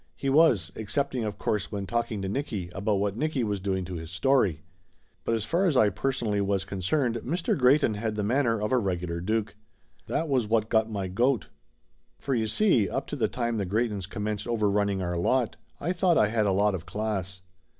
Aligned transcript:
He 0.15 0.31
was, 0.31 0.71
excepting 0.75 1.23
of 1.25 1.37
course 1.37 1.71
when 1.71 1.85
talking 1.85 2.23
to 2.23 2.27
Nicky 2.27 2.71
about 2.73 2.95
what 2.95 3.15
Nicky 3.15 3.43
was 3.43 3.59
doing 3.59 3.85
to 3.85 3.97
his 3.97 4.09
story. 4.09 4.63
But 5.23 5.35
as 5.35 5.43
far 5.43 5.67
as 5.67 5.77
I 5.77 5.89
personally 5.89 6.41
was 6.41 6.65
concerned 6.65 7.17
Mr. 7.17 7.55
Greyton 7.55 7.93
had 7.93 8.15
the 8.15 8.23
manner 8.23 8.59
of 8.59 8.71
a 8.71 8.79
regular 8.79 9.21
duke. 9.21 9.55
That 10.07 10.27
was 10.27 10.47
what 10.47 10.69
got 10.69 10.89
my 10.89 11.07
goat. 11.07 11.49
For 12.17 12.33
you 12.33 12.47
see. 12.47 12.89
up 12.89 13.05
to 13.09 13.15
the 13.15 13.27
time 13.27 13.57
the 13.57 13.65
Greytons 13.67 14.07
commenced 14.09 14.47
overrunning 14.47 15.03
our 15.03 15.17
lot 15.17 15.55
I 15.79 15.93
thought 15.93 16.17
I 16.17 16.29
had 16.29 16.47
a 16.47 16.51
lot 16.51 16.73
of 16.73 16.87
class. 16.87 17.43